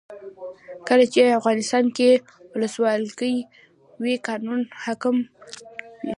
کله 0.89 1.05
چې 1.13 1.19
افغانستان 1.39 1.85
کې 1.97 2.09
ولسواکي 2.53 3.35
وي 4.03 4.13
قانون 4.27 4.59
حاکم 4.83 5.15
وي. 6.05 6.09